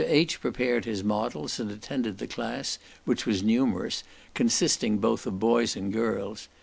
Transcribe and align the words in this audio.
H. 0.07 0.41
prepared 0.41 0.85
his 0.85 1.03
models, 1.03 1.59
and 1.59 1.69
attended 1.69 2.17
the 2.17 2.25
class, 2.25 2.79
which 3.05 3.27
was 3.27 3.43
numerous, 3.43 4.03
consisting 4.33 4.97
both 4.97 5.27
of 5.27 5.39
boys 5.39 5.75
and 5.75 5.93
girls. 5.93 6.47